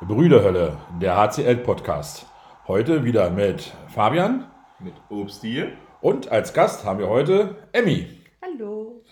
[0.00, 2.26] Brüderhölle, der HCL-Podcast.
[2.66, 4.46] Heute wieder mit Fabian
[4.78, 5.64] Mit Obsti.
[6.00, 8.06] und als Gast haben wir heute Emmy.
[8.42, 9.02] Hallo.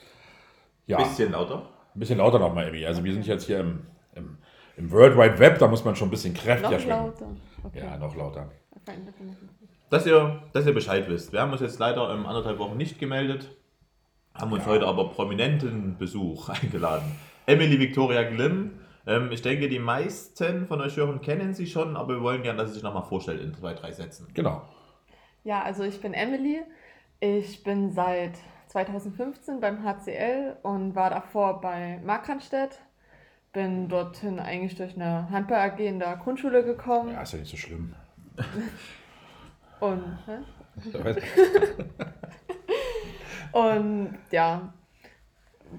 [0.87, 1.69] Ja, Bisschen lauter.
[1.95, 2.87] ein bisschen lauter nochmal, Emmy.
[2.87, 4.39] Also wir sind jetzt hier im, im,
[4.77, 6.99] im World Wide Web, da muss man schon ein bisschen kräftiger Noch schwingen.
[7.07, 7.27] lauter.
[7.65, 7.81] Okay.
[7.85, 8.51] Ja, noch lauter.
[9.91, 11.33] Dass ihr, dass ihr Bescheid wisst.
[11.33, 13.55] Wir haben uns jetzt leider in anderthalb Wochen nicht gemeldet,
[14.35, 14.71] haben uns Ja.
[14.71, 17.15] heute aber prominenten Besuch eingeladen.
[17.47, 18.71] Emily Victoria Glimm.
[19.09, 22.59] Ähm, ich denke, die meisten von euch Hörern kennen sie schon, aber wir wollen gerne,
[22.59, 24.29] dass sie sich nochmal vorstellt in zwei, drei Sätzen.
[24.35, 24.63] Genau.
[25.45, 26.61] Ja, also ich bin Emily.
[27.19, 32.81] Ich bin seit 2015 beim HCL und war davor bei Markranstädt.
[33.55, 37.13] Bin dorthin eigentlich durch eine Handball AG in der Grundschule gekommen.
[37.13, 37.95] Ja, ist ja nicht so schlimm.
[39.81, 40.39] Und, hä?
[43.53, 44.75] und ja,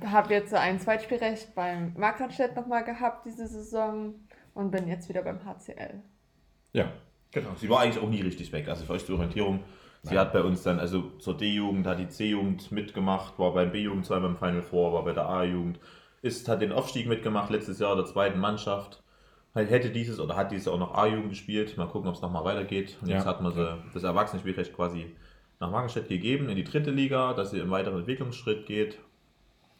[0.05, 4.13] habe jetzt so ein Zweitspielrecht beim Markranstädt nochmal gehabt diese Saison
[4.53, 6.01] und bin jetzt wieder beim HCL.
[6.73, 6.91] Ja,
[7.31, 7.49] Genau.
[7.57, 8.67] Sie war eigentlich auch nie richtig weg.
[8.67, 9.59] Also für euch zur Orientierung.
[10.01, 10.19] Sie Nein.
[10.19, 14.29] hat bei uns dann, also zur D-Jugend, hat die C-Jugend mitgemacht, war beim B-Jugend zweimal
[14.31, 15.79] im Final Four, war bei der A-Jugend,
[16.21, 19.03] ist, hat den Aufstieg mitgemacht, letztes Jahr der zweiten Mannschaft.
[19.53, 21.77] Halt Hätte dieses oder hat dieses auch noch A-Jugend gespielt.
[21.77, 22.97] Mal gucken, ob es nochmal weitergeht.
[23.01, 23.17] Und Ja.
[23.17, 25.15] jetzt hat man sie, das Erwachsenenspielrecht quasi
[25.59, 28.97] nach Wagenstedt gegeben in die dritte Liga, dass sie im weiteren Entwicklungsschritt geht.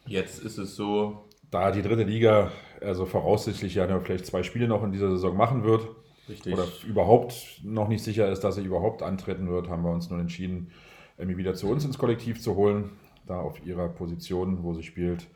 [0.06, 4.82] Jetzt ist es so, da die dritte Liga also voraussichtlich ja vielleicht zwei Spiele noch
[4.82, 5.88] in dieser Saison machen wird
[6.28, 6.52] richtig.
[6.52, 10.20] oder überhaupt noch nicht sicher ist, dass sie überhaupt antreten wird, haben wir uns nun
[10.20, 10.70] entschieden,
[11.18, 12.90] Emmy wieder zu uns ins Kollektiv zu holen,
[13.26, 15.26] da auf ihrer Position, wo sie spielt.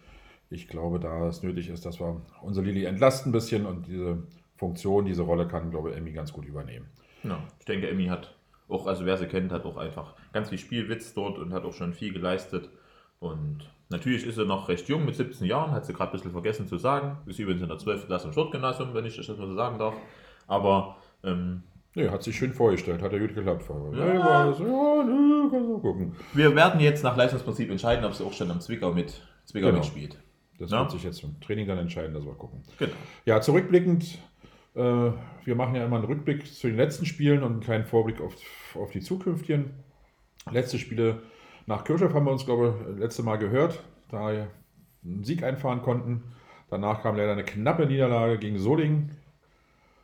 [0.50, 4.22] Ich glaube, da es nötig ist, dass wir unsere Lilly entlasten ein bisschen und diese
[4.56, 6.86] Funktion, diese Rolle kann, glaube ich, Emmy ganz gut übernehmen.
[7.22, 8.34] Ja, ich denke, Emmy hat
[8.68, 11.74] auch, also wer sie kennt, hat auch einfach ganz viel Spielwitz dort und hat auch
[11.74, 12.70] schon viel geleistet.
[13.24, 13.58] Und
[13.88, 16.66] natürlich ist sie noch recht jung, mit 17 Jahren, hat sie gerade ein bisschen vergessen
[16.68, 17.18] zu sagen.
[17.26, 18.06] Ist übrigens in der 12.
[18.06, 19.94] Klasse im Sportgymnasium, wenn ich das mal so sagen darf.
[20.46, 21.62] Aber ähm,
[21.96, 23.64] Nee, hat sich schön vorgestellt, hat ja gut geklappt.
[23.68, 24.14] Ja.
[24.14, 26.16] Ja, nee, kannst du gucken.
[26.32, 29.78] wir werden jetzt nach Leistungsprinzip entscheiden, ob sie auch schon am Zwickau mit Zwickau Genau.
[29.78, 30.18] mitspielt.
[30.58, 30.80] Das Ja.
[30.80, 32.62] wird sich jetzt im Training dann entscheiden, dass wir gucken.
[32.80, 32.92] Genau.
[33.26, 34.18] Ja, zurückblickend,
[34.74, 38.20] äh, wir machen ja immer einen Rückblick zu den letzten Spielen und einen kleinen Vorblick
[38.20, 38.34] auf,
[38.74, 39.70] auf die zukünftigen.
[40.50, 41.22] Letzte Spiele
[41.66, 44.48] nach Kirchhoff haben wir uns, glaube ich, letzte Mal gehört, da wir
[45.04, 46.22] einen Sieg einfahren konnten.
[46.70, 49.10] Danach kam leider eine knappe Niederlage gegen Solingen.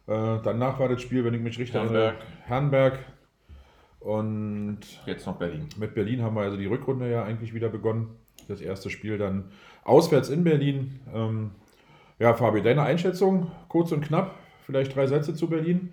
[0.07, 2.99] Äh, danach war das Spiel, wenn ich mich richtig erinnere, Herrenberg.
[4.01, 5.69] Und Jetzt noch Berlin.
[5.77, 8.17] mit Berlin haben wir also die Rückrunde ja eigentlich wieder begonnen.
[8.49, 9.51] Das erste Spiel dann
[9.85, 11.01] auswärts in Berlin.
[11.15, 11.51] Ähm,
[12.19, 14.35] ja, Fabi, deine Einschätzung, kurz und knapp,
[14.65, 15.93] vielleicht drei Sätze zu Berlin.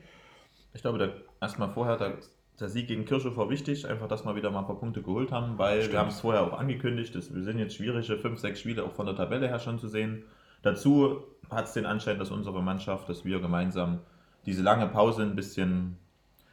[0.73, 1.09] Ich glaube, da
[1.41, 2.13] erstmal vorher, der,
[2.59, 5.31] der Sieg gegen Kirchhoff war wichtig, einfach, dass wir wieder mal ein paar Punkte geholt
[5.31, 5.93] haben, weil Stimmt.
[5.93, 8.93] wir haben es vorher auch angekündigt, dass wir sind jetzt schwierige fünf, sechs Spiele auch
[8.93, 10.23] von der Tabelle her schon zu sehen.
[10.63, 13.99] Dazu hat es den Anschein, dass unsere Mannschaft, dass wir gemeinsam
[14.47, 15.97] diese lange Pause ein bisschen,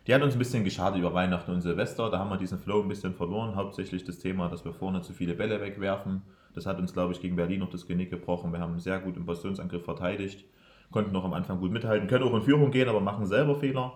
[0.07, 2.83] die hat uns ein bisschen geschadet über Weihnachten und Silvester, da haben wir diesen Flow
[2.83, 6.23] ein bisschen verloren, hauptsächlich das Thema, dass wir vorne zu viele Bälle wegwerfen.
[6.55, 8.53] Das hat uns, glaube ich, gegen Berlin noch das Genick gebrochen.
[8.53, 10.45] Wir haben sehr gut im Positionsangriff verteidigt,
[10.91, 13.95] konnten noch am Anfang gut mithalten, können auch in Führung gehen, aber machen selber Fehler.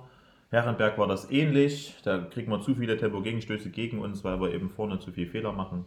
[0.50, 1.94] Herrenberg war das ähnlich.
[2.04, 5.52] Da kriegen wir zu viele Tempo-Gegenstöße gegen uns, weil wir eben vorne zu viel Fehler
[5.52, 5.84] machen.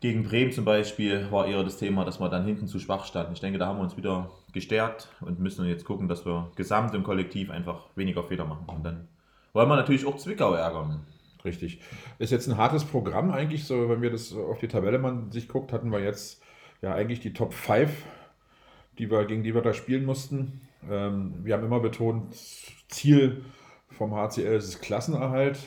[0.00, 3.34] Gegen Bremen zum Beispiel war eher das Thema, dass wir dann hinten zu schwach standen.
[3.34, 6.94] Ich denke, da haben wir uns wieder gestärkt und müssen jetzt gucken, dass wir gesamt
[6.94, 8.64] im Kollektiv einfach weniger Fehler machen.
[8.66, 9.08] Und dann
[9.52, 11.00] wollen wir natürlich auch Zwickau ärgern.
[11.44, 11.80] Richtig.
[12.18, 15.48] Ist jetzt ein hartes Programm eigentlich, so wenn wir das auf die Tabelle man sich
[15.48, 16.42] guckt, hatten wir jetzt
[16.82, 17.90] ja eigentlich die Top 5,
[18.98, 20.62] die wir, gegen die wir da spielen mussten.
[20.88, 22.34] Ähm, wir haben immer betont,
[22.88, 23.44] Ziel
[23.88, 25.58] vom HCL ist Klassenerhalt,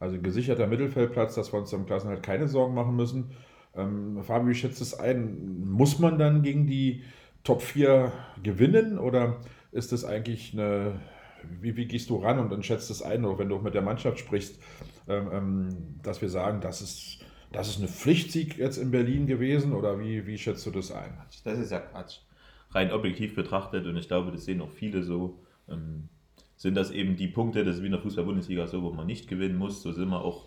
[0.00, 3.32] also gesicherter Mittelfeldplatz, dass wir uns am Klassenerhalt keine Sorgen machen müssen.
[3.74, 5.64] Ähm, Fabi, wie schätzt es ein?
[5.64, 7.04] Muss man dann gegen die
[7.44, 8.12] Top 4
[8.42, 9.40] gewinnen oder
[9.72, 11.00] ist es eigentlich eine,
[11.60, 13.74] wie, wie gehst du ran und dann schätzt es ein, oder wenn du auch mit
[13.74, 14.60] der Mannschaft sprichst,
[15.08, 15.68] ähm, ähm,
[16.02, 20.26] dass wir sagen, das ist, das ist eine Pflichtsieg jetzt in Berlin gewesen oder wie,
[20.26, 21.18] wie schätzt du das ein?
[21.44, 22.18] Das ist ja Quatsch.
[22.72, 25.38] Rein objektiv betrachtet, und ich glaube, das sehen auch viele so,
[25.68, 26.08] ähm,
[26.56, 29.28] sind das eben die Punkte, das ist wie in der Fußball-Bundesliga so, wo man nicht
[29.28, 29.82] gewinnen muss.
[29.82, 30.44] So sind wir auch.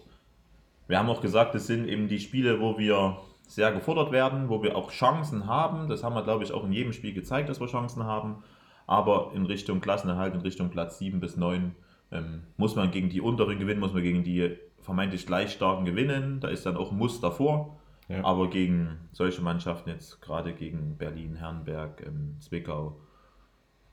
[0.88, 3.18] Wir haben auch gesagt, das sind eben die Spiele, wo wir
[3.48, 5.90] sehr gefordert werden, wo wir auch Chancen haben.
[5.90, 8.44] Das haben wir, glaube ich, auch in jedem Spiel gezeigt, dass wir Chancen haben.
[8.88, 11.76] Aber in Richtung Klassenerhalt, in Richtung Platz 7 bis 9,
[12.12, 16.40] ähm, muss man gegen die unteren gewinnen, muss man gegen die vermeintlich gleich starken gewinnen.
[16.40, 17.78] Da ist dann auch ein Muss davor.
[18.08, 18.24] Ja.
[18.24, 23.00] Aber gegen solche Mannschaften, jetzt gerade gegen Berlin, Herrenberg, ähm, Zwickau,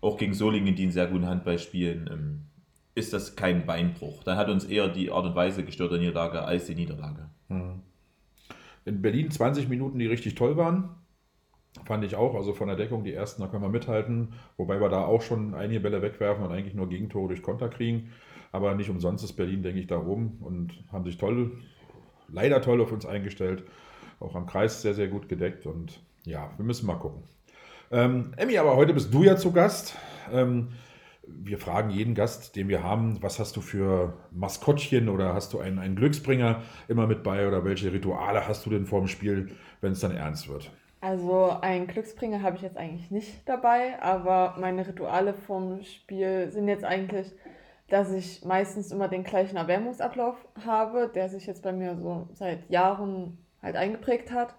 [0.00, 2.40] auch gegen Solingen, die einen sehr guten Handball spielen, ähm,
[2.94, 4.22] ist das kein Beinbruch.
[4.24, 7.30] Dann hat uns eher die Art und Weise gestört der Niederlage als die Niederlage.
[8.84, 10.90] In Berlin 20 Minuten, die richtig toll waren.
[11.86, 12.34] Fand ich auch.
[12.34, 14.34] Also von der Deckung, die ersten, da können wir mithalten.
[14.58, 18.10] Wobei wir da auch schon einige Bälle wegwerfen und eigentlich nur Gegentore durch Konter kriegen.
[18.50, 21.52] Aber nicht umsonst ist Berlin, denke ich, da oben und haben sich toll,
[22.28, 23.64] leider toll auf uns eingestellt.
[24.22, 25.66] Auch am Kreis sehr, sehr gut gedeckt.
[25.66, 27.22] Und ja, wir müssen mal gucken.
[27.90, 29.96] Ähm, Emmy, aber heute bist du ja zu Gast.
[30.32, 30.68] Ähm,
[31.26, 35.60] wir fragen jeden Gast, den wir haben, was hast du für Maskottchen oder hast du
[35.60, 39.50] einen, einen Glücksbringer immer mit bei oder welche Rituale hast du denn vor dem Spiel,
[39.80, 40.70] wenn es dann ernst wird?
[41.00, 46.68] Also einen Glücksbringer habe ich jetzt eigentlich nicht dabei, aber meine Rituale vom Spiel sind
[46.68, 47.32] jetzt eigentlich,
[47.88, 52.70] dass ich meistens immer den gleichen Erwärmungsablauf habe, der sich jetzt bei mir so seit
[52.70, 54.54] Jahren halt eingeprägt hat.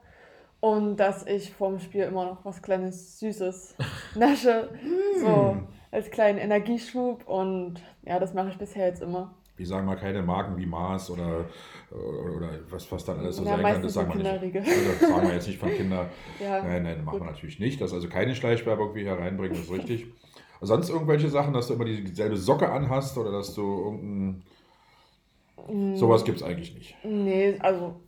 [0.59, 3.75] Und dass ich vorm Spiel immer noch was kleines Süßes
[4.15, 4.69] nasche.
[5.19, 5.57] so
[5.91, 9.35] als kleinen Energieschub und ja, das mache ich bisher jetzt immer.
[9.55, 11.45] Wir sagen mal keine Marken wie Mars oder,
[11.91, 14.55] oder, oder was, was dann alles so Ja, sein kann, das sagen wir nicht.
[14.57, 16.07] Also das sagen wir jetzt nicht von Kindern.
[16.39, 17.79] Ja, Nein, nein, machen wir natürlich nicht.
[17.79, 20.07] Das also keine Schleichwerbung wir hier reinbringen, das ist richtig.
[20.61, 24.43] Sonst irgendwelche Sachen, dass du immer dieselbe Socke anhast oder dass du irgendein.
[25.67, 26.95] Mm, Sowas gibt es eigentlich nicht.
[27.03, 27.99] Nee, also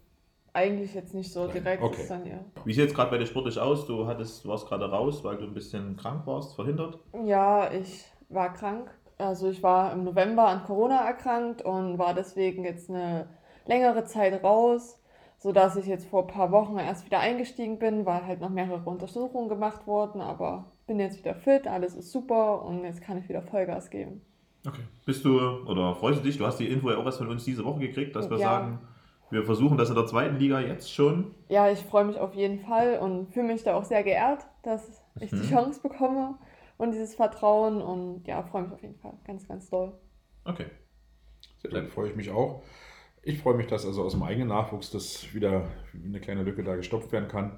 [0.55, 1.83] eigentlich jetzt nicht so direkt.
[1.83, 2.05] okay.
[2.07, 2.45] Dann eher.
[2.63, 3.85] Wie sieht es gerade bei dir sportlich aus?
[3.85, 6.97] Du, hattest, du warst gerade raus, weil du ein bisschen krank warst, verhindert.
[7.25, 8.89] Ja, ich war krank.
[9.17, 13.27] Also ich war im November an Corona erkrankt und war deswegen jetzt eine
[13.65, 14.99] längere Zeit raus,
[15.37, 18.89] sodass ich jetzt vor ein paar Wochen erst wieder eingestiegen bin, weil halt noch mehrere
[18.89, 23.29] Untersuchungen gemacht wurden, aber bin jetzt wieder fit, alles ist super und jetzt kann ich
[23.29, 24.21] wieder Vollgas geben.
[24.67, 24.81] Okay.
[25.05, 26.37] Bist du oder freust du dich?
[26.37, 28.43] Du hast die Info ja auch erst von uns diese Woche gekriegt, dass wir Ja.
[28.43, 28.79] sagen,
[29.35, 31.35] wir versuchen das in der zweiten Liga jetzt schon.
[31.49, 35.03] Ja, ich freue mich auf jeden Fall und fühle mich da auch sehr geehrt, dass
[35.19, 35.49] ich die Mhm.
[35.49, 36.35] Chance bekomme
[36.77, 39.93] und dieses Vertrauen und ja, freue mich auf jeden Fall ganz, ganz doll.
[40.45, 40.65] Okay.
[41.71, 42.61] Dann freue ich mich auch.
[43.23, 46.63] Ich freue mich, dass also aus dem eigenen Nachwuchs das wieder wie eine kleine Lücke
[46.63, 47.57] da gestopft werden kann,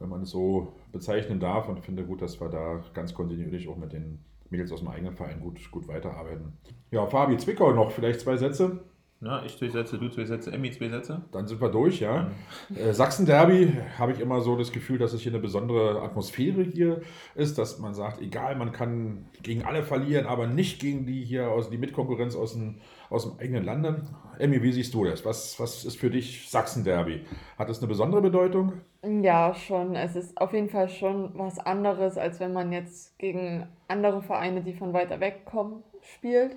[0.00, 3.76] wenn man es so bezeichnen darf und finde gut, dass wir da ganz kontinuierlich auch
[3.76, 6.58] mit den Mädels aus dem eigenen Verein gut, gut weiterarbeiten.
[6.90, 8.84] Ja, Fabi, Zwickau noch, vielleicht zwei Sätze,
[9.24, 11.22] Ja, ich zwei Sätze, du zwei Sätze, Emmy zwei Sätze.
[11.32, 12.30] dann sind wir durch, ja.
[12.74, 17.00] Äh, Sachsen-Derby habe ich immer so das Gefühl, dass es hier eine besondere Atmosphäre hier
[17.34, 21.48] ist, dass man sagt, egal, man kann gegen alle verlieren, aber nicht gegen die hier
[21.48, 24.02] aus die Mitkonkurrenz aus dem, aus dem eigenen Lande.
[24.38, 25.24] Emmy, wie siehst du das?
[25.24, 27.24] Was, was ist für dich Sachsen-Derby?
[27.56, 28.74] Hat es eine besondere Bedeutung?
[29.02, 29.96] Ja, schon.
[29.96, 34.60] Es ist auf jeden Fall schon was anderes, als wenn man jetzt gegen andere Vereine,
[34.60, 36.56] die von weiter weg kommen, spielt.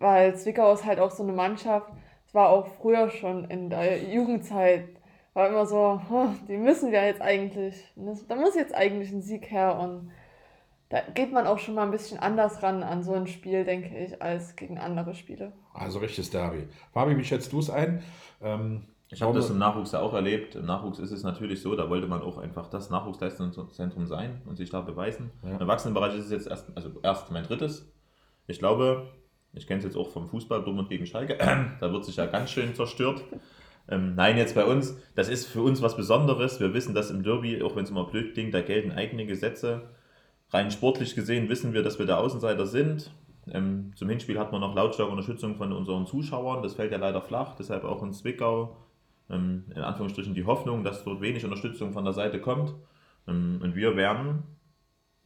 [0.00, 1.88] Weil Zwickau ist halt auch so eine Mannschaft,
[2.26, 4.88] es war auch früher schon in der Jugendzeit,
[5.34, 7.92] war immer so, "Huh, die müssen wir jetzt eigentlich,
[8.26, 10.10] da muss jetzt eigentlich ein Sieg her und
[10.88, 13.96] da geht man auch schon mal ein bisschen anders ran an so ein Spiel, denke
[13.96, 15.52] ich, als gegen andere Spiele.
[15.72, 16.66] Also richtiges Derby.
[16.92, 18.02] Fabi, wie schätzt du es ein?
[18.42, 20.54] Ähm, Ich habe das im Nachwuchs ja auch erlebt.
[20.54, 24.56] Im Nachwuchs ist es natürlich so, da wollte man auch einfach das Nachwuchsleistungszentrum sein und
[24.56, 25.30] sich da beweisen.
[25.42, 25.50] Ja.
[25.50, 27.92] Im Erwachsenenbereich ist es jetzt erst, also erst mein drittes.
[28.46, 29.08] Ich glaube,
[29.52, 31.36] ich kenne es jetzt auch vom Fußball, Dortmund gegen Schalke,
[31.80, 33.22] da wird sich ja ganz schön zerstört.
[33.88, 36.60] Ähm, nein, jetzt bei uns, das ist für uns was Besonderes.
[36.60, 39.88] Wir wissen, dass im Derby, auch wenn es immer blöd klingt, da gelten eigene Gesetze.
[40.50, 43.10] Rein sportlich gesehen wissen wir, dass wir der Außenseiter sind.
[43.50, 46.62] Ähm, zum Hinspiel hat man noch lautstarke Unterstützung von unseren Zuschauern.
[46.62, 48.76] Das fällt ja leider flach, deshalb auch in Zwickau
[49.30, 52.74] ähm, in Anführungsstrichen die Hoffnung, dass dort wenig Unterstützung von der Seite kommt.
[53.26, 54.42] Ähm, und wir werden,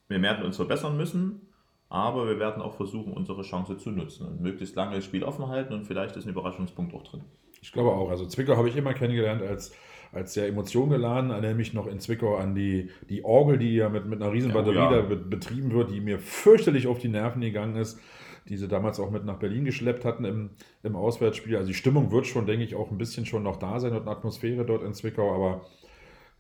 [0.09, 1.49] wir werden uns verbessern müssen,
[1.95, 5.47] aber wir werden auch versuchen, unsere Chance zu nutzen und möglichst lange das Spiel offen
[5.47, 7.21] halten und vielleicht ist ein Überraschungspunkt auch drin.
[7.63, 8.11] Ich glaube auch.
[8.11, 9.73] Also Zwickau habe ich immer kennengelernt als,
[10.11, 11.31] als sehr emotiongeladen.
[11.31, 14.51] Erinnere mich noch in Zwickau an die, die Orgel, die ja mit, mit einer riesen
[14.51, 14.91] Ja, oh Batterie ja.
[14.91, 18.01] da be betrieben wird, die mir fürchterlich auf die Nerven gegangen ist,
[18.49, 20.51] die sie damals auch mit nach Berlin geschleppt hatten im,
[20.83, 21.57] im Auswärtsspiel.
[21.57, 24.03] Also die Stimmung wird schon, denke ich, auch ein bisschen schon noch da sein und
[24.03, 25.33] eine Atmosphäre dort in Zwickau.
[25.33, 25.65] Aber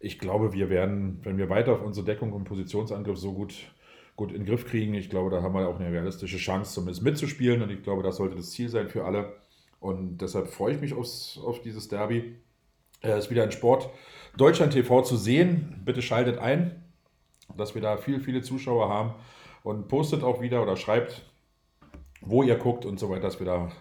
[0.01, 3.55] ich glaube, wir werden, wenn wir weiter auf unsere Deckung und Positionsangriff so gut,
[4.17, 7.03] gut in den Griff kriegen, ich glaube, da haben wir auch eine realistische Chance, zumindest
[7.03, 7.63] mitzuspielen.
[7.63, 9.33] Und ich glaube, das sollte das Ziel sein für alle.
[9.81, 12.37] Und deshalb freue ich mich aufs, auf dieses Derby.
[13.01, 13.91] Es ist wieder ein Sport
[14.37, 15.83] Deutschland TV zu sehen.
[15.85, 16.83] Bitte schaltet ein,
[17.57, 19.15] dass wir da viele, viele Zuschauer haben.
[19.63, 21.23] Und postet auch wieder oder schreibt,
[22.21, 23.73] wo ihr guckt und so weiter, dass wir da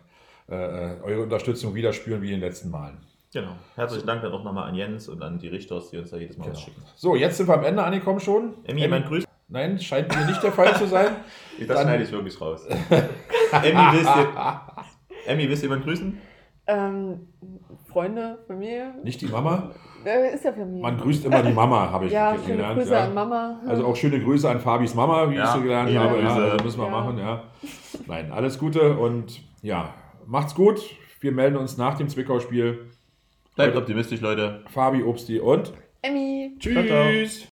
[0.47, 2.97] äh, eure Unterstützung wieder spüren wie in den letzten Malen.
[3.33, 3.55] Genau.
[3.75, 6.37] Herzlichen Dank dann auch nochmal an Jens und an die Richters, die uns da jedes
[6.37, 6.81] Mal was schicken.
[6.95, 8.53] So, jetzt sind wir am Ende angekommen schon.
[8.63, 9.25] Emmy, mein Grüß.
[9.53, 11.07] Nein, scheint mir nicht der Fall zu sein.
[11.59, 12.65] Das Dann- schneide ich wirklich raus.
[13.51, 16.17] Emmy, willst du, Emmy, willst du jemanden grüßen?
[16.65, 17.27] Ähm,
[17.87, 19.69] Freunde, Familie, Nicht die Mama.
[20.33, 20.81] ist ja Familie.
[20.81, 22.79] Man grüßt immer die Mama, habe ich ja, gelernt.
[22.79, 23.03] Grüße ja.
[23.05, 23.61] an Mama.
[23.67, 26.17] Also auch schöne Grüße an Fabis Mama, wie Ja, ich so gelernt liebe habe.
[26.17, 26.51] Ja, Grüße.
[26.51, 26.91] also müssen wir Ja.
[26.91, 27.43] machen, ja.
[28.07, 29.93] Nein, alles Gute und ja,
[30.25, 30.81] macht's gut.
[31.19, 32.89] Wir melden uns nach dem Zwickau-Spiel.
[33.55, 34.63] Bleibt optimistisch, Leute.
[34.73, 36.55] Fabi, Obsti und Emmy.
[36.57, 36.73] tschüss.
[36.73, 37.52] Ciao, ciao.